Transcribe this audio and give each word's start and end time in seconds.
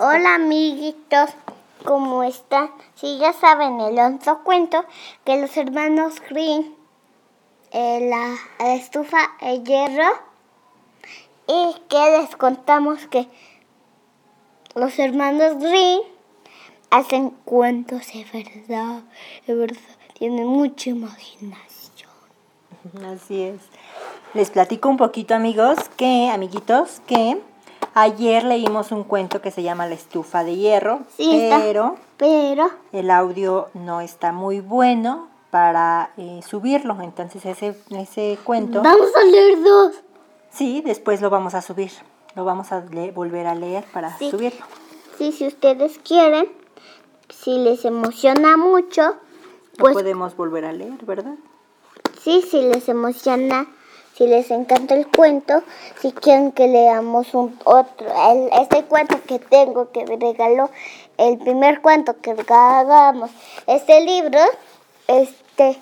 Hola 0.00 0.34
amiguitos, 0.34 1.30
¿cómo 1.84 2.24
están? 2.24 2.68
Si 2.96 3.16
ya 3.18 3.32
saben 3.32 3.78
el 3.80 3.96
otro 4.00 4.42
cuento 4.42 4.84
que 5.24 5.40
los 5.40 5.56
hermanos 5.56 6.14
Green, 6.28 6.74
eh, 7.70 8.00
la, 8.10 8.34
la 8.58 8.74
estufa, 8.74 9.18
el 9.40 9.62
hierro, 9.62 10.10
y 11.46 11.76
que 11.88 12.18
les 12.18 12.34
contamos 12.34 13.06
que 13.06 13.28
los 14.74 14.98
hermanos 14.98 15.58
Green 15.60 16.00
hacen 16.90 17.30
cuentos 17.30 18.08
de 18.08 18.26
verdad, 18.32 19.02
de 19.46 19.54
verdad, 19.54 19.78
tienen 20.14 20.48
mucha 20.48 20.90
imaginación. 20.90 22.10
Así 23.06 23.42
es. 23.42 23.60
Les 24.32 24.50
platico 24.50 24.88
un 24.88 24.96
poquito, 24.96 25.36
amigos, 25.36 25.78
que, 25.96 26.30
amiguitos, 26.30 27.00
que 27.06 27.40
ayer 27.94 28.44
leímos 28.44 28.92
un 28.92 29.04
cuento 29.04 29.40
que 29.40 29.50
se 29.50 29.62
llama 29.62 29.86
La 29.86 29.94
estufa 29.94 30.44
de 30.44 30.56
hierro, 30.56 31.00
Sí, 31.16 31.34
está. 31.40 31.58
pero 32.16 32.70
el 32.92 33.10
audio 33.10 33.68
no 33.74 34.00
está 34.00 34.32
muy 34.32 34.60
bueno 34.60 35.28
para 35.50 36.10
eh, 36.16 36.40
subirlo. 36.46 37.00
Entonces 37.00 37.44
ese, 37.46 37.76
ese 37.90 38.38
cuento, 38.44 38.82
vamos 38.82 39.10
a 39.20 39.24
leer 39.24 39.62
dos. 39.62 39.92
sí, 40.50 40.82
después 40.84 41.20
lo 41.20 41.30
vamos 41.30 41.54
a 41.54 41.62
subir. 41.62 41.90
Lo 42.34 42.44
vamos 42.44 42.72
a 42.72 42.80
le- 42.90 43.12
volver 43.12 43.46
a 43.46 43.54
leer 43.54 43.84
para 43.92 44.16
Sí. 44.18 44.30
subirlo. 44.30 44.64
Sí, 45.18 45.30
si 45.30 45.46
ustedes 45.46 45.98
quieren, 46.00 46.48
si 47.28 47.58
les 47.58 47.84
emociona 47.84 48.56
mucho, 48.56 49.02
Lo 49.76 49.84
pues 49.84 49.94
podemos 49.94 50.36
volver 50.36 50.64
a 50.64 50.72
leer, 50.72 51.04
¿verdad? 51.04 51.34
Sí, 52.20 52.42
si 52.42 52.60
les 52.62 52.88
emociona, 52.88 53.66
si 54.16 54.26
les 54.26 54.50
encanta 54.50 54.94
el 54.94 55.08
cuento, 55.08 55.62
si 56.00 56.12
quieren 56.12 56.52
que 56.52 56.68
leamos 56.68 57.34
un 57.34 57.58
otro, 57.64 58.06
el, 58.30 58.48
este 58.60 58.84
cuento 58.84 59.18
que 59.26 59.38
tengo 59.38 59.90
que 59.90 60.04
me 60.06 60.16
regaló, 60.16 60.70
el 61.18 61.38
primer 61.38 61.80
cuento 61.80 62.20
que 62.20 62.34
hagamos, 62.48 63.30
este 63.66 64.00
libro, 64.02 64.38
este, 65.08 65.76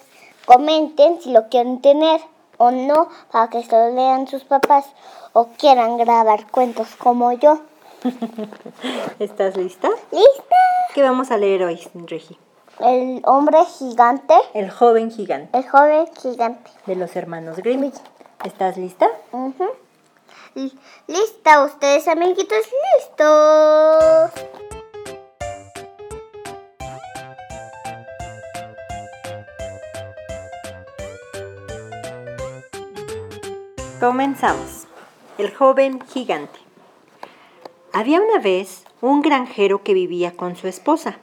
comenten 0.46 1.20
si 1.20 1.30
lo 1.32 1.48
quieren 1.48 1.80
tener 1.82 2.20
o 2.56 2.70
no, 2.70 3.08
para 3.30 3.50
que 3.50 3.62
se 3.62 3.72
lo 3.72 3.94
lean 3.94 4.26
sus 4.26 4.44
papás 4.44 4.86
o 5.32 5.48
quieran 5.58 5.96
grabar 5.96 6.46
cuentos 6.50 6.88
como 6.96 7.32
yo. 7.32 7.60
¿Estás 9.18 9.56
lista? 9.56 9.88
¿Lista? 10.10 10.56
¿Qué 10.94 11.02
vamos 11.02 11.30
a 11.30 11.36
leer 11.36 11.64
hoy, 11.64 11.80
Regi? 12.06 12.38
El 12.80 13.22
hombre 13.26 13.58
gigante, 13.78 14.34
El 14.54 14.70
joven 14.70 15.10
gigante 15.10 15.56
el 15.58 15.68
joven 15.68 16.06
gigante. 16.20 16.70
de 16.86 16.96
los 16.96 17.14
hermanos 17.16 17.58
Grimm. 17.58 17.92
¿Estás 18.44 18.76
lista? 18.76 19.08
Li- 20.54 20.78
¿Lista 21.06 21.64
ustedes, 21.64 22.08
amiguitos? 22.08 22.66
¿Listos? 22.98 24.30
Comenzamos. 34.00 34.86
El 35.38 35.54
joven 35.54 36.00
gigante. 36.08 36.58
Había 37.92 38.20
una 38.20 38.38
vez 38.40 38.84
un 39.00 39.22
granjero 39.22 39.82
que 39.82 39.94
vivía 39.94 40.36
con 40.36 40.56
su 40.56 40.66
esposa. 40.68 41.18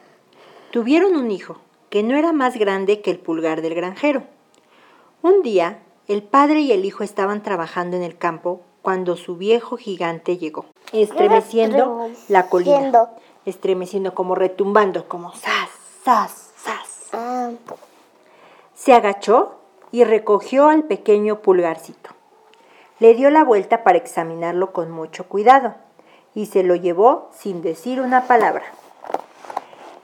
Tuvieron 0.71 1.15
un 1.15 1.31
hijo, 1.31 1.57
que 1.89 2.03
no 2.03 2.15
era 2.15 2.31
más 2.31 2.57
grande 2.57 3.01
que 3.01 3.11
el 3.11 3.19
pulgar 3.19 3.61
del 3.61 3.75
granjero. 3.75 4.23
Un 5.21 5.41
día, 5.41 5.79
el 6.09 6.23
padre 6.23 6.61
y 6.61 6.71
el 6.71 6.85
hijo 6.85 7.03
estaban 7.03 7.43
trabajando 7.43 7.95
en 7.95 8.01
el 8.03 8.17
campo 8.17 8.61
cuando 8.81 9.15
su 9.15 9.37
viejo 9.37 9.77
gigante 9.77 10.37
llegó, 10.37 10.65
estremeciendo 10.91 12.09
la 12.27 12.49
colina, 12.49 13.09
Estremeciendo. 13.45 14.15
como 14.15 14.33
retumbando, 14.33 15.07
como 15.07 15.31
zas, 15.33 15.69
zas, 16.03 16.51
zas. 16.57 17.09
Ah, 17.13 17.51
Se 18.73 18.93
agachó 18.93 19.59
y 19.91 20.03
recogió 20.03 20.67
al 20.69 20.83
pequeño 20.83 21.41
pulgarcito. 21.41 22.09
Le 22.99 23.13
dio 23.13 23.29
la 23.29 23.43
vuelta 23.43 23.83
para 23.83 23.99
examinarlo 23.99 24.71
con 24.73 24.89
mucho 24.89 25.25
cuidado 25.25 25.75
y 26.33 26.47
se 26.47 26.63
lo 26.63 26.75
llevó 26.75 27.29
sin 27.33 27.61
decir 27.61 28.01
una 28.01 28.23
palabra. 28.23 28.63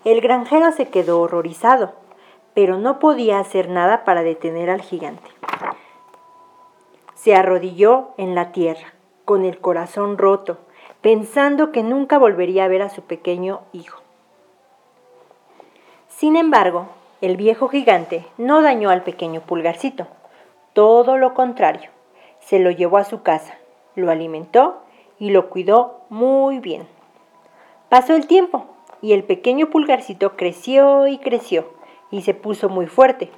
El 0.03 0.21
granjero 0.21 0.71
se 0.71 0.89
quedó 0.89 1.19
horrorizado, 1.21 1.93
pero 2.53 2.77
no 2.77 2.99
podía 2.99 3.39
hacer 3.39 3.69
nada 3.69 4.05
para 4.05 4.21
detener 4.21 4.69
al 4.69 4.81
gigante. 4.81 5.34
Se 7.25 7.33
arrodilló 7.33 8.09
en 8.17 8.35
la 8.35 8.51
tierra, 8.51 8.93
con 9.25 9.45
el 9.45 9.59
corazón 9.59 10.19
roto, 10.19 10.59
pensando 11.01 11.71
que 11.71 11.81
nunca 11.81 12.19
volvería 12.19 12.65
a 12.65 12.67
ver 12.67 12.83
a 12.83 12.89
su 12.91 13.01
pequeño 13.01 13.61
hijo. 13.73 13.99
Sin 16.07 16.35
embargo, 16.35 16.85
el 17.21 17.35
viejo 17.35 17.67
gigante 17.67 18.27
no 18.37 18.61
dañó 18.61 18.91
al 18.91 19.01
pequeño 19.01 19.41
pulgarcito. 19.41 20.05
Todo 20.73 21.17
lo 21.17 21.33
contrario, 21.33 21.89
se 22.41 22.59
lo 22.59 22.69
llevó 22.69 22.97
a 22.97 23.05
su 23.05 23.23
casa, 23.23 23.57
lo 23.95 24.11
alimentó 24.11 24.83
y 25.17 25.31
lo 25.31 25.49
cuidó 25.49 26.01
muy 26.09 26.59
bien. 26.59 26.87
Pasó 27.89 28.13
el 28.13 28.27
tiempo 28.27 28.67
y 29.01 29.13
el 29.13 29.23
pequeño 29.23 29.71
pulgarcito 29.71 30.35
creció 30.35 31.07
y 31.07 31.17
creció 31.17 31.71
y 32.11 32.21
se 32.21 32.35
puso 32.35 32.69
muy 32.69 32.85
fuerte. 32.85 33.31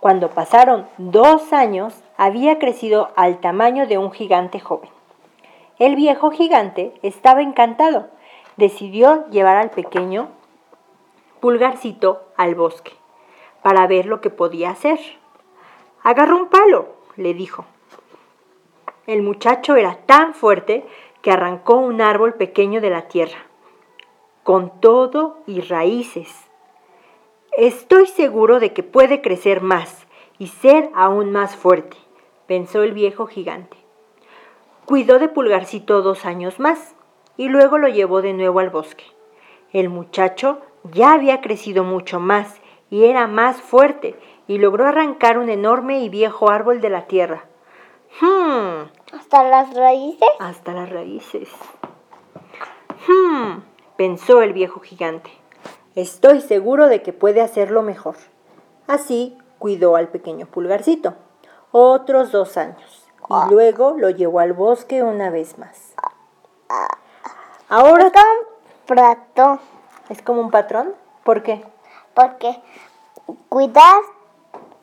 Cuando 0.00 0.30
pasaron 0.30 0.86
dos 0.96 1.52
años, 1.52 2.02
había 2.16 2.58
crecido 2.58 3.10
al 3.16 3.40
tamaño 3.40 3.86
de 3.86 3.98
un 3.98 4.10
gigante 4.10 4.60
joven. 4.60 4.90
El 5.78 5.96
viejo 5.96 6.30
gigante 6.30 6.94
estaba 7.02 7.42
encantado. 7.42 8.08
Decidió 8.56 9.28
llevar 9.28 9.56
al 9.56 9.70
pequeño 9.70 10.30
pulgarcito 11.40 12.22
al 12.36 12.54
bosque 12.54 12.92
para 13.62 13.86
ver 13.86 14.06
lo 14.06 14.20
que 14.20 14.30
podía 14.30 14.70
hacer. 14.70 14.98
Agarró 16.02 16.36
un 16.36 16.48
palo, 16.48 16.88
le 17.16 17.34
dijo. 17.34 17.64
El 19.06 19.22
muchacho 19.22 19.76
era 19.76 19.96
tan 20.06 20.34
fuerte 20.34 20.86
que 21.20 21.30
arrancó 21.30 21.76
un 21.76 22.00
árbol 22.00 22.34
pequeño 22.34 22.80
de 22.80 22.90
la 22.90 23.08
tierra, 23.08 23.38
con 24.42 24.80
todo 24.80 25.38
y 25.46 25.60
raíces. 25.60 26.32
Estoy 27.56 28.06
seguro 28.06 28.60
de 28.60 28.72
que 28.72 28.82
puede 28.82 29.20
crecer 29.20 29.60
más 29.60 30.06
y 30.38 30.48
ser 30.48 30.90
aún 30.94 31.32
más 31.32 31.56
fuerte, 31.56 31.96
pensó 32.46 32.82
el 32.82 32.92
viejo 32.92 33.26
gigante. 33.26 33.76
Cuidó 34.84 35.18
de 35.18 35.28
Pulgarcito 35.28 36.02
dos 36.02 36.24
años 36.24 36.60
más 36.60 36.94
y 37.36 37.48
luego 37.48 37.78
lo 37.78 37.88
llevó 37.88 38.22
de 38.22 38.32
nuevo 38.32 38.60
al 38.60 38.70
bosque. 38.70 39.04
El 39.72 39.88
muchacho 39.88 40.60
ya 40.92 41.12
había 41.12 41.40
crecido 41.40 41.84
mucho 41.84 42.20
más 42.20 42.60
y 42.88 43.04
era 43.04 43.26
más 43.26 43.60
fuerte 43.60 44.18
y 44.46 44.58
logró 44.58 44.86
arrancar 44.86 45.38
un 45.38 45.48
enorme 45.48 46.00
y 46.00 46.08
viejo 46.08 46.50
árbol 46.50 46.80
de 46.80 46.90
la 46.90 47.06
tierra. 47.06 47.46
Hmm, 48.20 48.88
¿Hasta 49.12 49.42
las 49.42 49.74
raíces? 49.74 50.28
hasta 50.38 50.72
las 50.72 50.88
raíces. 50.88 51.50
Hmm, 53.08 53.60
pensó 53.96 54.42
el 54.42 54.52
viejo 54.52 54.80
gigante. 54.80 55.30
Estoy 55.96 56.40
seguro 56.40 56.86
de 56.88 57.02
que 57.02 57.12
puede 57.12 57.40
hacerlo 57.40 57.82
mejor. 57.82 58.16
Así 58.86 59.36
cuidó 59.58 59.96
al 59.96 60.08
pequeño 60.08 60.46
pulgarcito. 60.46 61.14
Otros 61.78 62.32
dos 62.32 62.56
años. 62.56 63.04
Y 63.28 63.50
luego 63.50 63.94
lo 63.98 64.08
llevó 64.10 64.40
al 64.40 64.52
bosque 64.52 65.02
una 65.02 65.30
vez 65.30 65.58
más. 65.58 65.92
Ahora 67.68 68.10
plato, 68.86 69.58
es 70.08 70.22
como 70.22 70.40
un 70.40 70.50
patrón. 70.50 70.94
¿Por 71.24 71.42
qué? 71.42 71.64
porque 72.16 72.56
cuidar, 73.50 74.00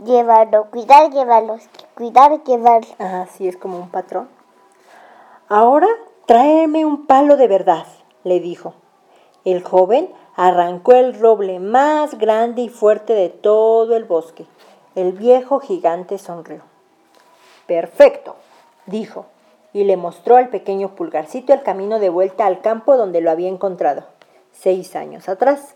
llevarlo, 0.06 0.68
cuidar, 0.70 1.12
llevarlo, 1.12 1.58
cuidar, 1.96 2.44
llevarlo. 2.44 2.88
Ah, 3.00 3.26
sí, 3.36 3.48
es 3.48 3.58
como 3.58 3.80
un 3.80 3.90
patrón. 3.90 4.30
Ahora 5.50 5.88
tráeme 6.28 6.86
un 6.86 7.08
palo 7.08 7.36
de 7.36 7.48
verdad, 7.48 7.88
le 8.24 8.40
dijo. 8.40 8.76
El 9.46 9.64
joven 9.64 10.14
arrancó 10.36 10.94
el 10.94 11.20
roble 11.20 11.60
más 11.60 12.20
grande 12.20 12.62
y 12.62 12.70
fuerte 12.70 13.14
de 13.14 13.30
todo 13.30 13.96
el 13.96 14.04
bosque. 14.04 14.46
El 14.94 15.14
viejo 15.14 15.60
gigante 15.60 16.20
sonrió. 16.20 16.73
Perfecto, 17.68 18.36
dijo, 18.86 19.26
y 19.74 19.86
le 19.86 19.98
mostró 19.98 20.36
al 20.36 20.50
pequeño 20.50 20.96
pulgarcito 20.96 21.54
el 21.54 21.64
camino 21.64 22.00
de 22.00 22.10
vuelta 22.10 22.46
al 22.46 22.62
campo 22.62 22.98
donde 22.98 23.22
lo 23.22 23.32
había 23.32 23.50
encontrado, 23.50 24.04
seis 24.52 24.96
años 24.96 25.30
atrás. 25.30 25.76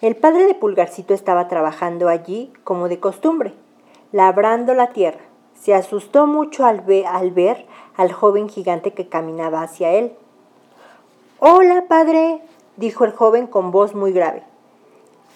El 0.00 0.16
padre 0.16 0.46
de 0.46 0.54
Pulgarcito 0.54 1.14
estaba 1.14 1.46
trabajando 1.46 2.08
allí 2.08 2.52
como 2.64 2.88
de 2.88 2.98
costumbre, 2.98 3.54
labrando 4.10 4.74
la 4.74 4.88
tierra. 4.88 5.20
Se 5.54 5.74
asustó 5.74 6.26
mucho 6.26 6.66
al, 6.66 6.84
al 7.06 7.30
ver 7.30 7.66
al 7.96 8.12
joven 8.12 8.48
gigante 8.48 8.94
que 8.94 9.08
caminaba 9.08 9.62
hacia 9.62 9.92
él. 9.92 10.12
Hola, 11.38 11.84
padre, 11.86 12.40
dijo 12.76 13.04
el 13.04 13.12
joven 13.12 13.46
con 13.46 13.70
voz 13.70 13.94
muy 13.94 14.12
grave. 14.12 14.42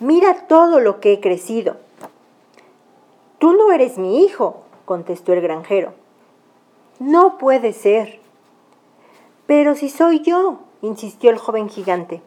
Mira 0.00 0.46
todo 0.48 0.80
lo 0.80 0.98
que 0.98 1.12
he 1.12 1.20
crecido. 1.20 1.76
Tú 3.38 3.52
no 3.52 3.70
eres 3.70 3.98
mi 3.98 4.24
hijo, 4.24 4.64
contestó 4.86 5.34
el 5.34 5.42
granjero. 5.42 5.92
No 6.98 7.36
puede 7.36 7.74
ser. 7.74 8.20
Pero 9.46 9.74
si 9.74 9.90
soy 9.90 10.20
yo, 10.20 10.60
insistió 10.80 11.28
el 11.30 11.36
joven 11.36 11.68
gigante. 11.68 12.22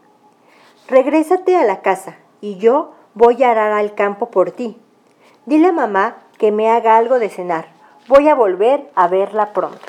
Regrésate 0.88 1.56
a 1.56 1.64
la 1.64 1.82
casa 1.82 2.18
y 2.42 2.58
yo 2.58 2.92
voy 3.16 3.44
a 3.44 3.52
arar 3.52 3.72
al 3.72 3.96
campo 3.96 4.30
por 4.30 4.52
ti. 4.52 4.78
Dile 5.48 5.70
a 5.70 5.72
mamá 5.72 6.18
que 6.38 6.52
me 6.52 6.70
haga 6.70 6.98
algo 6.98 7.18
de 7.18 7.30
cenar. 7.30 7.68
Voy 8.08 8.30
a 8.30 8.36
volver 8.36 8.90
a 8.94 9.08
verla 9.08 9.52
pronto. 9.54 9.80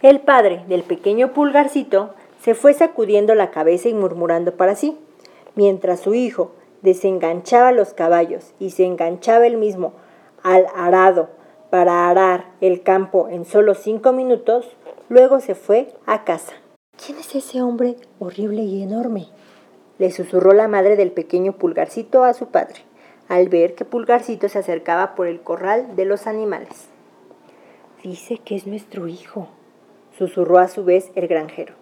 El 0.00 0.20
padre 0.20 0.64
del 0.68 0.82
pequeño 0.82 1.32
pulgarcito 1.32 2.14
se 2.42 2.54
fue 2.54 2.74
sacudiendo 2.74 3.34
la 3.34 3.50
cabeza 3.50 3.88
y 3.88 3.94
murmurando 3.94 4.56
para 4.56 4.74
sí, 4.74 4.98
mientras 5.54 6.00
su 6.00 6.14
hijo 6.14 6.50
desenganchaba 6.82 7.70
los 7.70 7.94
caballos 7.94 8.52
y 8.58 8.70
se 8.70 8.84
enganchaba 8.84 9.46
él 9.46 9.56
mismo 9.56 9.92
al 10.42 10.66
arado 10.74 11.30
para 11.70 12.08
arar 12.08 12.52
el 12.60 12.82
campo 12.82 13.28
en 13.28 13.44
solo 13.44 13.74
cinco 13.74 14.12
minutos, 14.12 14.76
luego 15.08 15.40
se 15.40 15.54
fue 15.54 15.88
a 16.06 16.24
casa. 16.24 16.52
¿Quién 17.04 17.18
es 17.18 17.34
ese 17.34 17.62
hombre 17.62 17.96
horrible 18.18 18.62
y 18.62 18.82
enorme? 18.82 19.28
le 19.98 20.10
susurró 20.10 20.52
la 20.52 20.68
madre 20.68 20.96
del 20.96 21.12
pequeño 21.12 21.52
pulgarcito 21.52 22.24
a 22.24 22.34
su 22.34 22.48
padre, 22.48 22.80
al 23.28 23.48
ver 23.48 23.74
que 23.74 23.84
Pulgarcito 23.84 24.48
se 24.48 24.58
acercaba 24.58 25.14
por 25.14 25.26
el 25.26 25.40
corral 25.40 25.94
de 25.94 26.04
los 26.04 26.26
animales. 26.26 26.88
Dice 28.02 28.38
que 28.38 28.56
es 28.56 28.66
nuestro 28.66 29.06
hijo, 29.06 29.48
susurró 30.18 30.58
a 30.58 30.68
su 30.68 30.84
vez 30.84 31.12
el 31.14 31.28
granjero. 31.28 31.74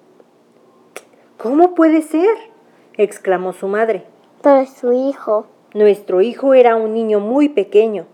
¿Cómo 1.38 1.74
puede 1.74 2.02
ser? 2.02 2.36
exclamó 2.98 3.54
su 3.54 3.66
madre. 3.68 4.04
Pero 4.42 4.58
es 4.58 4.70
su 4.70 4.92
hijo. 4.92 5.46
Nuestro 5.72 6.20
hijo 6.20 6.52
era 6.52 6.76
un 6.76 6.92
niño 6.92 7.20
muy 7.20 7.48
pequeño. 7.48 8.06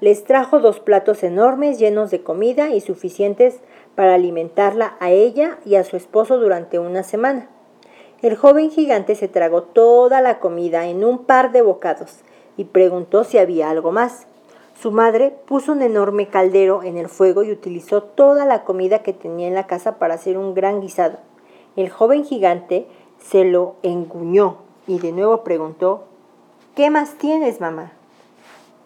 Les 0.00 0.24
trajo 0.24 0.60
dos 0.60 0.78
platos 0.78 1.22
enormes 1.22 1.78
llenos 1.78 2.10
de 2.10 2.22
comida 2.22 2.70
y 2.70 2.80
suficientes 2.80 3.60
para 3.94 4.14
alimentarla 4.14 4.96
a 5.00 5.10
ella 5.10 5.58
y 5.64 5.76
a 5.76 5.84
su 5.84 5.96
esposo 5.96 6.38
durante 6.38 6.78
una 6.78 7.02
semana. 7.02 7.48
El 8.20 8.36
joven 8.36 8.70
gigante 8.70 9.14
se 9.14 9.28
tragó 9.28 9.62
toda 9.62 10.20
la 10.20 10.38
comida 10.38 10.86
en 10.86 11.04
un 11.04 11.24
par 11.24 11.52
de 11.52 11.62
bocados 11.62 12.20
y 12.58 12.64
preguntó 12.64 13.24
si 13.24 13.38
había 13.38 13.70
algo 13.70 13.90
más. 13.90 14.26
Su 14.78 14.90
madre 14.90 15.34
puso 15.46 15.72
un 15.72 15.80
enorme 15.80 16.28
caldero 16.28 16.82
en 16.82 16.98
el 16.98 17.08
fuego 17.08 17.42
y 17.42 17.50
utilizó 17.50 18.02
toda 18.02 18.44
la 18.44 18.64
comida 18.64 18.98
que 18.98 19.14
tenía 19.14 19.48
en 19.48 19.54
la 19.54 19.66
casa 19.66 19.98
para 19.98 20.14
hacer 20.14 20.36
un 20.36 20.54
gran 20.54 20.82
guisado. 20.82 21.18
El 21.76 21.88
joven 21.88 22.24
gigante 22.24 22.86
se 23.18 23.44
lo 23.44 23.76
enguñó 23.82 24.58
y 24.86 24.98
de 24.98 25.12
nuevo 25.12 25.42
preguntó 25.42 26.04
¿Qué 26.74 26.90
más 26.90 27.14
tienes, 27.14 27.60
mamá? 27.60 27.92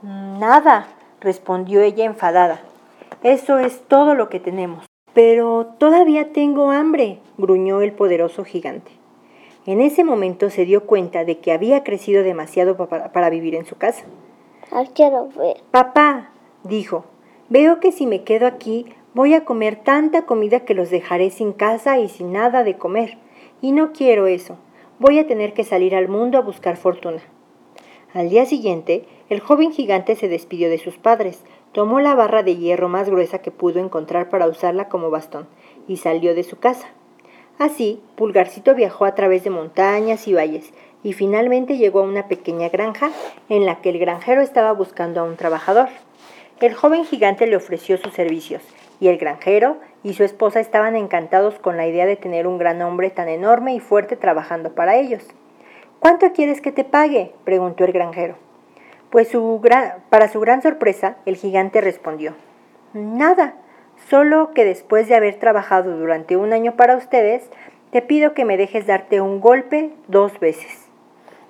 Nada, 0.02 0.86
respondió 1.20 1.80
ella 1.82 2.04
enfadada. 2.04 2.62
Eso 3.22 3.58
es 3.58 3.80
todo 3.86 4.14
lo 4.14 4.28
que 4.28 4.40
tenemos. 4.40 4.86
Pero 5.12 5.74
todavía 5.78 6.32
tengo 6.32 6.70
hambre, 6.70 7.18
gruñó 7.36 7.82
el 7.82 7.92
poderoso 7.92 8.44
gigante. 8.44 8.92
En 9.66 9.80
ese 9.80 10.04
momento 10.04 10.50
se 10.50 10.64
dio 10.64 10.86
cuenta 10.86 11.24
de 11.24 11.38
que 11.38 11.52
había 11.52 11.84
crecido 11.84 12.22
demasiado 12.22 12.76
para, 12.76 13.30
vivir 13.30 13.54
en 13.54 13.66
su 13.66 13.76
casa. 13.76 14.04
quiero 14.94 15.28
ver. 15.36 15.62
Papá, 15.70 16.30
dijo, 16.64 17.04
veo 17.48 17.80
que 17.80 17.92
si 17.92 18.06
me 18.06 18.22
quedo 18.24 18.46
aquí 18.46 18.86
voy 19.12 19.34
a 19.34 19.44
comer 19.44 19.76
tanta 19.76 20.22
comida 20.22 20.60
que 20.60 20.74
los 20.74 20.90
dejaré 20.90 21.30
sin 21.30 21.52
casa 21.52 21.98
y 21.98 22.08
sin 22.08 22.32
nada 22.32 22.64
de 22.64 22.78
comer. 22.78 23.18
Y 23.60 23.72
no 23.72 23.92
quiero 23.92 24.26
eso. 24.26 24.56
Voy 24.98 25.18
a 25.18 25.26
tener 25.26 25.52
que 25.52 25.64
salir 25.64 25.94
al 25.94 26.08
mundo 26.08 26.38
a 26.38 26.42
buscar 26.42 26.76
fortuna. 26.76 27.20
Al 28.14 28.30
día 28.30 28.46
siguiente, 28.46 29.04
el 29.30 29.38
joven 29.38 29.72
gigante 29.72 30.16
se 30.16 30.26
despidió 30.26 30.68
de 30.68 30.78
sus 30.78 30.98
padres, 30.98 31.44
tomó 31.70 32.00
la 32.00 32.16
barra 32.16 32.42
de 32.42 32.56
hierro 32.56 32.88
más 32.88 33.08
gruesa 33.08 33.38
que 33.38 33.52
pudo 33.52 33.78
encontrar 33.78 34.28
para 34.28 34.48
usarla 34.48 34.88
como 34.88 35.08
bastón 35.08 35.46
y 35.86 35.98
salió 35.98 36.34
de 36.34 36.42
su 36.42 36.58
casa. 36.58 36.88
Así, 37.56 38.02
Pulgarcito 38.16 38.74
viajó 38.74 39.04
a 39.04 39.14
través 39.14 39.44
de 39.44 39.50
montañas 39.50 40.26
y 40.26 40.34
valles 40.34 40.72
y 41.04 41.12
finalmente 41.12 41.76
llegó 41.76 42.00
a 42.00 42.08
una 42.08 42.26
pequeña 42.26 42.70
granja 42.70 43.10
en 43.48 43.66
la 43.66 43.80
que 43.80 43.90
el 43.90 44.00
granjero 44.00 44.40
estaba 44.40 44.72
buscando 44.72 45.20
a 45.20 45.24
un 45.24 45.36
trabajador. 45.36 45.88
El 46.60 46.74
joven 46.74 47.04
gigante 47.04 47.46
le 47.46 47.54
ofreció 47.54 47.98
sus 47.98 48.12
servicios 48.12 48.62
y 48.98 49.06
el 49.06 49.18
granjero 49.18 49.76
y 50.02 50.14
su 50.14 50.24
esposa 50.24 50.58
estaban 50.58 50.96
encantados 50.96 51.60
con 51.60 51.76
la 51.76 51.86
idea 51.86 52.04
de 52.04 52.16
tener 52.16 52.48
un 52.48 52.58
gran 52.58 52.82
hombre 52.82 53.10
tan 53.10 53.28
enorme 53.28 53.76
y 53.76 53.80
fuerte 53.80 54.16
trabajando 54.16 54.74
para 54.74 54.96
ellos. 54.96 55.22
¿Cuánto 56.00 56.32
quieres 56.32 56.60
que 56.60 56.72
te 56.72 56.82
pague? 56.82 57.32
preguntó 57.44 57.84
el 57.84 57.92
granjero. 57.92 58.49
Pues 59.10 59.28
su 59.28 59.60
para 60.08 60.28
su 60.28 60.40
gran 60.40 60.62
sorpresa, 60.62 61.16
el 61.26 61.36
gigante 61.36 61.80
respondió, 61.80 62.34
Nada, 62.92 63.54
Solo 64.08 64.52
que 64.54 64.64
después 64.64 65.08
de 65.08 65.14
haber 65.14 65.38
trabajado 65.38 65.96
durante 65.96 66.36
un 66.36 66.52
año 66.52 66.74
para 66.74 66.96
ustedes, 66.96 67.48
te 67.92 68.02
pido 68.02 68.34
que 68.34 68.44
me 68.44 68.56
dejes 68.56 68.86
darte 68.86 69.20
un 69.20 69.40
golpe 69.40 69.92
dos 70.08 70.38
veces. 70.40 70.86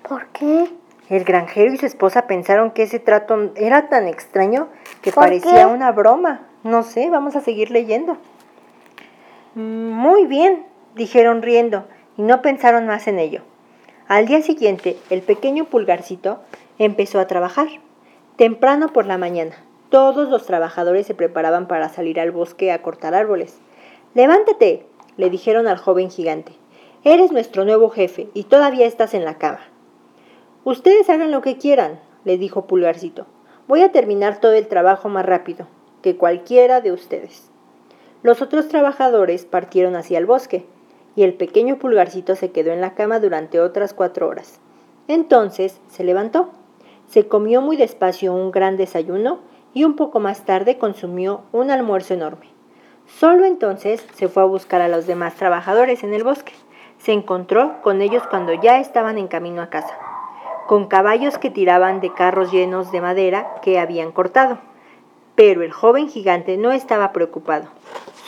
¿Por 0.07 0.27
qué? 0.27 0.67
El 1.09 1.23
granjero 1.23 1.73
y 1.73 1.77
su 1.77 1.85
esposa 1.85 2.27
pensaron 2.27 2.71
que 2.71 2.83
ese 2.83 2.99
trato 2.99 3.51
era 3.55 3.89
tan 3.89 4.07
extraño 4.07 4.67
que 5.01 5.11
parecía 5.11 5.67
una 5.67 5.91
broma. 5.91 6.47
No 6.63 6.83
sé, 6.83 7.09
vamos 7.09 7.35
a 7.35 7.41
seguir 7.41 7.71
leyendo. 7.71 8.17
Muy 9.55 10.25
bien, 10.27 10.65
dijeron 10.95 11.41
riendo, 11.41 11.85
y 12.17 12.21
no 12.21 12.41
pensaron 12.41 12.85
más 12.85 13.07
en 13.07 13.19
ello. 13.19 13.41
Al 14.07 14.25
día 14.25 14.41
siguiente, 14.41 14.97
el 15.09 15.21
pequeño 15.21 15.65
pulgarcito 15.65 16.41
empezó 16.85 17.19
a 17.19 17.27
trabajar, 17.27 17.67
temprano 18.37 18.91
por 18.91 19.05
la 19.05 19.19
mañana. 19.19 19.55
Todos 19.89 20.29
los 20.29 20.47
trabajadores 20.47 21.05
se 21.05 21.13
preparaban 21.13 21.67
para 21.67 21.89
salir 21.89 22.19
al 22.19 22.31
bosque 22.31 22.71
a 22.71 22.81
cortar 22.81 23.13
árboles. 23.13 23.59
Levántate, 24.15 24.87
le 25.15 25.29
dijeron 25.29 25.67
al 25.67 25.77
joven 25.77 26.09
gigante. 26.09 26.53
Eres 27.03 27.31
nuestro 27.31 27.65
nuevo 27.65 27.89
jefe 27.89 28.29
y 28.33 28.45
todavía 28.45 28.87
estás 28.87 29.13
en 29.13 29.25
la 29.25 29.37
cama. 29.37 29.59
Ustedes 30.63 31.07
hagan 31.11 31.29
lo 31.29 31.41
que 31.41 31.57
quieran, 31.57 31.99
le 32.23 32.39
dijo 32.39 32.65
Pulgarcito. 32.65 33.27
Voy 33.67 33.83
a 33.83 33.91
terminar 33.91 34.39
todo 34.39 34.53
el 34.53 34.67
trabajo 34.67 35.07
más 35.07 35.25
rápido 35.25 35.67
que 36.01 36.17
cualquiera 36.17 36.81
de 36.81 36.91
ustedes. 36.91 37.51
Los 38.23 38.41
otros 38.41 38.69
trabajadores 38.69 39.45
partieron 39.45 39.95
hacia 39.95 40.17
el 40.17 40.25
bosque 40.25 40.65
y 41.15 41.21
el 41.23 41.35
pequeño 41.35 41.77
Pulgarcito 41.77 42.35
se 42.35 42.51
quedó 42.51 42.71
en 42.71 42.81
la 42.81 42.95
cama 42.95 43.19
durante 43.19 43.59
otras 43.59 43.93
cuatro 43.93 44.27
horas. 44.27 44.59
Entonces 45.07 45.79
se 45.89 46.03
levantó, 46.03 46.49
se 47.11 47.27
comió 47.27 47.61
muy 47.61 47.75
despacio 47.75 48.33
un 48.33 48.51
gran 48.51 48.77
desayuno 48.77 49.39
y 49.73 49.83
un 49.83 49.97
poco 49.97 50.21
más 50.21 50.45
tarde 50.45 50.77
consumió 50.77 51.41
un 51.51 51.69
almuerzo 51.69 52.13
enorme. 52.13 52.47
Solo 53.05 53.43
entonces 53.43 54.05
se 54.13 54.29
fue 54.29 54.43
a 54.43 54.45
buscar 54.45 54.79
a 54.79 54.87
los 54.87 55.07
demás 55.07 55.35
trabajadores 55.35 56.05
en 56.05 56.13
el 56.13 56.23
bosque. 56.23 56.53
Se 56.99 57.11
encontró 57.11 57.81
con 57.81 58.01
ellos 58.01 58.23
cuando 58.29 58.53
ya 58.53 58.79
estaban 58.79 59.17
en 59.17 59.27
camino 59.27 59.61
a 59.61 59.69
casa, 59.69 59.93
con 60.67 60.87
caballos 60.87 61.37
que 61.37 61.49
tiraban 61.49 61.99
de 61.99 62.13
carros 62.13 62.49
llenos 62.49 62.93
de 62.93 63.01
madera 63.01 63.55
que 63.61 63.77
habían 63.77 64.13
cortado. 64.13 64.59
Pero 65.35 65.63
el 65.63 65.73
joven 65.73 66.07
gigante 66.07 66.55
no 66.55 66.71
estaba 66.71 67.11
preocupado. 67.11 67.67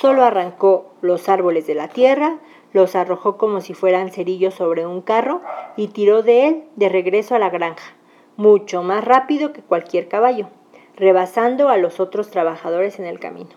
Solo 0.02 0.26
arrancó 0.26 0.92
los 1.02 1.30
árboles 1.30 1.68
de 1.68 1.76
la 1.76 1.88
tierra, 1.88 2.36
los 2.74 2.98
arrojó 2.98 3.38
como 3.38 3.62
si 3.62 3.74
fueran 3.74 4.12
cerillos 4.12 4.56
sobre 4.56 4.86
un 4.86 5.02
carro 5.02 5.40
y 5.78 5.88
tiró 5.88 6.22
de 6.22 6.48
él 6.48 6.64
de 6.76 6.90
regreso 6.90 7.36
a 7.36 7.40
la 7.40 7.50
granja, 7.50 7.94
mucho 8.38 8.84
más 8.84 9.04
rápido 9.04 9.54
que 9.54 9.62
cualquier 9.62 10.08
caballo 10.08 10.50
rebasando 10.96 11.70
a 11.70 11.78
los 11.78 12.00
otros 12.00 12.30
trabajadores 12.30 13.00
en 13.00 13.06
el 13.06 13.20
camino. 13.20 13.50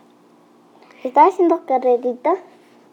¿Está 1.04 1.26
haciendo 1.26 1.66
carrerita? 1.66 2.35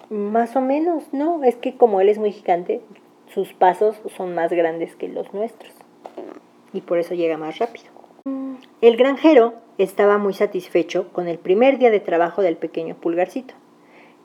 Más 0.09 0.55
o 0.55 0.61
menos, 0.61 1.05
no, 1.11 1.43
es 1.43 1.55
que 1.55 1.75
como 1.77 2.01
él 2.01 2.09
es 2.09 2.17
muy 2.17 2.31
gigante, 2.31 2.81
sus 3.27 3.53
pasos 3.53 3.95
son 4.15 4.35
más 4.35 4.51
grandes 4.51 4.95
que 4.95 5.07
los 5.07 5.33
nuestros 5.33 5.73
y 6.73 6.81
por 6.81 6.97
eso 6.97 7.13
llega 7.13 7.37
más 7.37 7.59
rápido. 7.59 7.85
El 8.81 8.97
granjero 8.97 9.53
estaba 9.77 10.17
muy 10.17 10.33
satisfecho 10.33 11.11
con 11.13 11.27
el 11.27 11.37
primer 11.37 11.77
día 11.77 11.91
de 11.91 11.99
trabajo 11.99 12.41
del 12.41 12.57
pequeño 12.57 12.95
pulgarcito. 12.95 13.53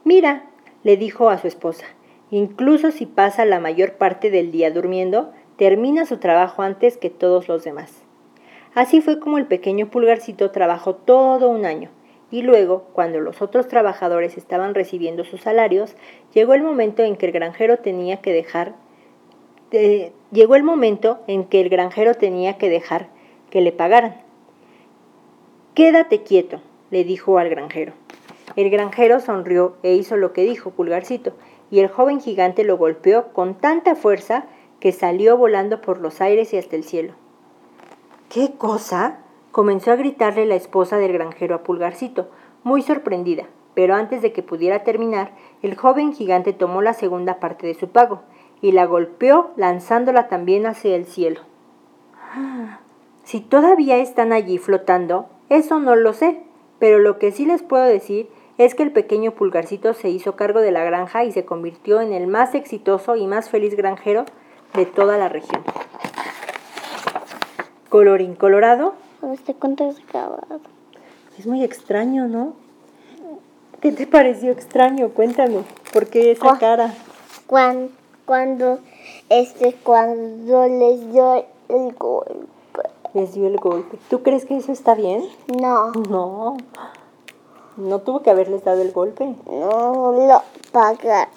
Mira, 0.05 0.45
le 0.83 0.97
dijo 0.97 1.29
a 1.31 1.39
su 1.39 1.47
esposa, 1.47 1.85
incluso 2.31 2.91
si 2.91 3.07
pasa 3.07 3.45
la 3.45 3.61
mayor 3.61 3.95
parte 3.95 4.31
del 4.31 4.51
día 4.51 4.71
durmiendo, 4.71 5.33
termina 5.59 6.07
su 6.07 6.17
trabajo 6.17 6.63
antes 6.63 6.97
que 6.97 7.11
todos 7.11 7.49
los 7.49 7.65
demás. 7.65 8.03
Así 8.75 9.03
fue 9.03 9.21
como 9.21 9.37
el 9.37 9.47
pequeño 9.47 9.91
pulgarcito 9.91 10.51
trabajó 10.51 10.95
todo 10.95 11.51
un 11.51 11.67
año. 11.67 11.91
Y 12.31 12.43
luego, 12.43 12.85
cuando 12.93 13.21
los 13.21 13.43
otros 13.43 13.69
trabajadores 13.69 14.39
estaban 14.39 14.75
recibiendo 14.75 15.25
sus 15.25 15.43
salarios, 15.43 15.97
llegó 16.33 16.55
el 16.55 16.63
momento 16.63 17.03
en 17.03 17.17
que 17.17 17.27
el 17.27 17.33
granjero 17.33 17.79
tenía 17.79 18.23
que 18.23 18.33
dejar 18.33 18.75
llegó 20.31 20.55
el 20.55 20.63
momento 20.63 21.19
en 21.27 21.45
que 21.45 21.61
el 21.61 21.69
granjero 21.69 22.15
tenía 22.15 22.57
que 22.57 22.71
dejar 22.71 23.09
que 23.51 23.61
le 23.61 23.73
pagaran. 23.73 24.17
Quédate 25.75 26.23
quieto, 26.23 26.61
le 26.91 27.05
dijo 27.05 27.39
al 27.39 27.49
granjero. 27.51 27.93
El 28.57 28.71
granjero 28.71 29.21
sonrió 29.21 29.77
e 29.83 29.95
hizo 29.95 30.17
lo 30.17 30.33
que 30.33 30.43
dijo 30.43 30.71
Pulgarcito, 30.71 31.35
y 31.71 31.81
el 31.81 31.89
joven 31.89 32.21
gigante 32.21 32.65
lo 32.65 32.79
golpeó 32.79 33.29
con 33.33 33.55
tanta 33.55 33.95
fuerza 33.95 34.47
que 34.81 34.93
salió 34.93 35.37
volando 35.37 35.81
por 35.81 36.01
los 36.01 36.21
aires 36.21 36.53
y 36.53 36.59
hasta 36.59 36.77
el 36.77 36.85
cielo. 36.85 37.15
¿Qué 38.29 38.53
cosa? 38.57 39.19
comenzó 39.53 39.91
a 39.91 39.97
gritarle 39.97 40.47
la 40.47 40.55
esposa 40.55 40.99
del 40.99 41.13
granjero 41.13 41.55
a 41.55 41.63
Pulgarcito, 41.63 42.29
muy 42.63 42.83
sorprendida, 42.83 43.47
Pero 43.75 43.95
antes 43.95 44.23
de 44.23 44.33
que 44.33 44.43
pudiera 44.43 44.83
terminar, 44.83 45.33
el 45.63 45.77
joven 45.77 46.13
gigante 46.13 46.53
tomó 46.53 46.83
la 46.83 46.95
segunda 46.95 47.39
parte 47.39 47.67
de 47.67 47.75
su 47.75 47.89
pago 47.89 48.23
y 48.61 48.73
la 48.73 48.87
golpeó 48.87 49.51
lanzándola 49.57 50.29
también 50.29 50.67
hacia 50.67 50.97
el 50.97 51.07
cielo. 51.07 51.41
Si 53.23 53.41
todavía 53.41 53.99
están 53.99 54.33
allí 54.33 54.59
flotando, 54.59 55.29
eso 55.49 55.79
no 55.79 55.95
lo 55.97 56.13
sé, 56.13 56.43
pero 56.79 56.99
lo 56.99 57.19
que 57.19 57.31
sí 57.31 57.47
les 57.47 57.63
puedo 57.63 57.85
decir 57.85 58.29
es 58.59 58.75
que 58.75 58.83
el 58.83 58.93
pequeño 58.93 59.33
pulgarcito 59.33 59.95
se 59.95 60.11
hizo 60.11 60.35
cargo 60.35 60.61
de 60.61 60.73
la 60.73 60.85
granja 60.85 61.25
y 61.25 61.33
se 61.33 61.45
convirtió 61.45 62.01
en 62.01 62.13
el 62.13 62.27
más 62.27 62.55
exitoso 62.55 63.15
y 63.17 63.27
más 63.27 63.49
feliz 63.49 63.77
granjero 63.77 64.25
de 64.75 64.87
toda 64.87 65.19
la 65.19 65.29
región. 65.29 65.63
Colorín 67.89 68.35
colorado. 68.35 68.95
Este 69.33 69.55
cuento 69.55 69.89
es 69.89 69.99
acabado. 70.01 70.61
Es 71.39 71.47
muy 71.47 71.65
extraño, 71.65 72.29
¿no? 72.29 72.53
¿Qué 73.81 73.93
te 73.93 74.07
pareció 74.07 74.51
extraño? 74.51 75.11
Cuéntame, 75.11 75.63
¿por 75.93 76.07
qué 76.09 76.33
esa 76.33 76.59
cara? 76.59 76.95
Cuando, 77.47 77.91
cuando, 78.27 78.79
este, 79.29 79.75
cuando 79.85 80.67
les 80.67 81.13
dio 81.13 81.45
el 81.69 81.93
golpe. 81.95 82.35
Les 83.15 83.33
dio 83.35 83.47
el 83.47 83.57
golpe. 83.57 83.99
¿Tú 84.11 84.23
crees 84.23 84.45
que 84.45 84.57
eso 84.57 84.73
está 84.73 84.95
bien? 84.95 85.25
No, 85.61 85.93
No. 85.93 86.57
No 87.77 88.01
tuvo 88.01 88.23
que 88.23 88.31
haberles 88.31 88.65
dado 88.65 88.83
el 88.83 88.91
golpe. 88.91 89.37
no 89.47 90.13
lo 90.13 90.43
pagar. 90.73 91.29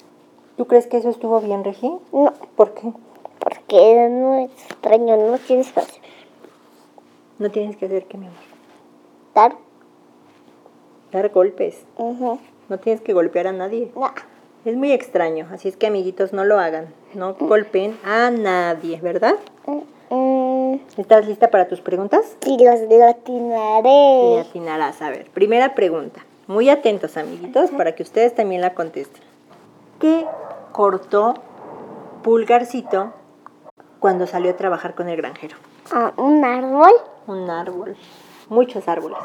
¿Tú 0.58 0.66
crees 0.66 0.88
que 0.88 0.98
eso 0.98 1.10
estuvo 1.10 1.40
bien, 1.40 1.64
Regi? 1.64 1.92
No, 2.12 2.34
¿Por 2.56 2.74
qué? 2.74 2.92
Porque 3.72 4.10
no 4.10 4.36
es 4.36 4.52
extraño, 4.70 5.16
no 5.18 5.38
tienes 5.38 5.72
que 5.72 5.80
hacer. 5.80 6.02
No 7.40 7.50
tienes 7.50 7.78
que 7.78 7.86
hacer 7.86 8.06
que 8.06 8.18
mi 8.18 8.26
amor. 8.28 8.38
Dar. 9.34 9.56
Dar 11.12 11.30
golpes. 11.30 11.86
No 11.98 12.78
tienes 12.80 13.02
que 13.02 13.14
golpear 13.14 13.48
a 13.48 13.52
nadie. 13.54 13.92
No. 13.96 14.12
Es 14.66 14.76
muy 14.76 14.92
extraño, 14.92 15.48
así 15.52 15.70
es 15.70 15.78
que 15.78 15.88
amiguitos 15.88 16.34
no 16.34 16.44
lo 16.44 16.60
hagan. 16.60 16.94
No 17.14 17.34
golpeen 17.34 17.98
a 18.04 18.30
nadie, 18.30 19.00
¿verdad? 19.02 19.36
Mm, 20.10 20.76
¿Estás 20.98 21.26
lista 21.26 21.50
para 21.50 21.68
tus 21.68 21.82
preguntas? 21.82 22.38
y 22.46 22.64
los 22.64 22.82
Y 22.82 22.98
latinaré. 22.98 24.42
atinarás. 24.42 25.02
A 25.02 25.10
ver, 25.10 25.30
primera 25.32 25.74
pregunta. 25.74 26.24
Muy 26.48 26.70
atentos, 26.70 27.18
amiguitos, 27.18 27.72
para 27.72 27.96
que 27.96 28.04
ustedes 28.04 28.36
también 28.36 28.62
la 28.62 28.74
contesten. 28.74 29.22
¿Qué 30.00 30.26
cortó 30.74 31.36
Pulgarcito 32.22 33.14
cuando 34.02 34.28
salió 34.28 34.52
a 34.52 34.58
trabajar 34.58 34.94
con 34.96 35.08
el 35.08 35.16
granjero? 35.16 35.56
Ah, 35.94 36.12
un 36.18 36.44
árbol, 36.44 36.92
Un 37.28 37.50
árbol. 37.50 37.96
Muchos 38.50 38.86
árboles. 38.90 39.18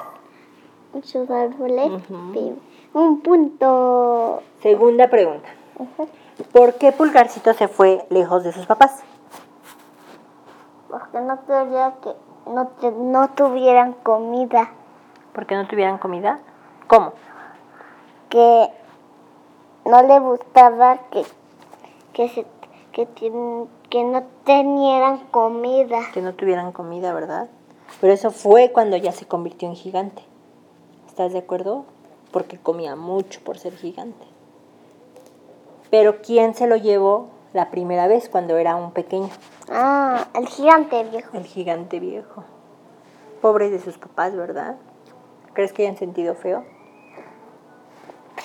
muchos 0.93 1.29
árboles. 1.31 1.91
Un 2.93 3.21
punto. 3.23 4.43
Segunda 4.63 5.09
pregunta. 5.09 5.49
¿Por 6.53 6.75
qué 6.75 6.93
Pulgarcito 6.93 7.53
se 7.55 7.67
fue 7.69 8.07
lejos 8.11 8.45
de 8.45 8.53
sus 8.53 8.67
papás? 8.67 9.03
Porque 10.89 11.21
no 11.21 11.45
quería 11.47 11.95
que 12.03 12.15
no, 12.51 12.69
te- 12.81 12.91
no 12.93 13.29
tuvieran 13.31 13.95
comida. 13.95 14.71
¿Por 15.35 15.47
qué 15.47 15.55
no 15.57 15.67
tuvieran 15.67 15.99
comida? 15.99 16.39
¿Cómo? 16.87 17.13
Que 18.29 18.69
no 19.85 20.03
le 20.03 20.19
gustaba 20.21 20.99
que, 21.11 21.25
que, 22.13 22.29
se, 22.29 22.47
que, 23.05 23.69
que 23.91 24.05
no 24.05 24.23
tenieran 24.45 25.19
comida. 25.27 26.01
Que 26.15 26.23
no 26.23 26.35
tuvieran 26.35 26.73
comida, 26.73 27.13
¿verdad? 27.13 27.49
Pero 28.01 28.15
eso 28.15 28.31
fue 28.31 28.73
cuando 28.73 28.97
ya 28.97 29.13
se 29.13 29.27
convirtió 29.27 29.69
en 29.69 29.75
gigante. 29.75 30.23
¿Estás 31.07 31.35
de 31.35 31.41
acuerdo? 31.41 31.85
Porque 32.31 32.57
comía 32.59 32.97
mucho 32.97 33.41
por 33.45 33.59
ser 33.59 33.77
gigante. 33.77 34.25
Pero 35.91 36.23
¿quién 36.23 36.55
se 36.55 36.67
lo 36.67 36.77
llevó 36.77 37.29
la 37.53 37.71
primera 37.71 38.07
vez 38.07 38.31
cuando 38.31 38.57
era 38.57 38.77
un 38.77 38.93
pequeño? 38.93 39.29
Ah, 39.71 40.29
el 40.35 40.47
gigante 40.47 41.05
viejo. 41.05 41.37
El 41.37 41.45
gigante 41.45 42.01
viejo. 42.01 42.45
Pobres 43.43 43.73
de 43.73 43.81
sus 43.81 43.99
papás, 43.99 44.35
¿verdad? 44.35 44.77
¿Crees 45.53 45.75
que 45.75 45.83
hayan 45.83 45.99
sentido 45.99 46.35
feo? 46.35 46.65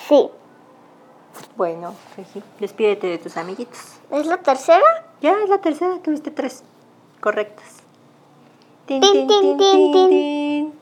Sí. 0.10 0.29
Bueno, 1.55 1.93
Regi, 2.17 2.41
despídete 2.59 3.07
de 3.07 3.17
tus 3.17 3.38
amiguitos. 3.38 3.79
¿Es 4.09 4.25
la 4.25 4.38
tercera? 4.38 5.05
Ya 5.21 5.33
es 5.43 5.50
la 5.50 5.59
tercera, 5.59 6.00
tuviste 6.00 6.31
tres 6.31 6.63
correctas. 7.19 7.81
Tin, 8.85 9.01
Tin, 9.01 9.27
tin, 9.27 9.57
tin, 9.57 9.57
tin. 9.91 10.09
tin. 10.09 10.73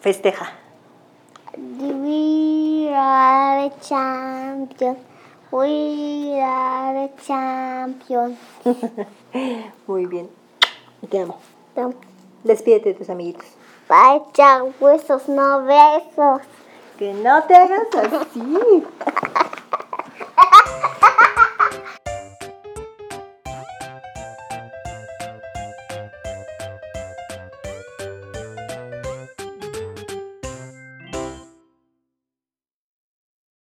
Festeja. 0.00 0.52
We 1.56 2.90
are 2.94 3.68
the 3.68 3.80
champion. 3.86 4.96
We 5.52 6.40
are 6.40 7.08
the 7.08 7.22
champion. 7.26 8.38
Muy 9.86 10.06
bien. 10.06 10.30
Te 11.10 11.20
amo. 11.20 11.38
No, 11.76 11.92
Despídete 12.44 12.90
de 12.90 12.94
tus 12.94 13.10
amiguitos. 13.10 13.46
Vaya 13.88 14.62
huesos, 14.80 15.28
no 15.28 15.64
besos. 15.64 16.42
Que 16.98 17.12
no 17.14 17.42
te 17.44 17.54
hagas 17.56 17.86
así. 17.94 18.40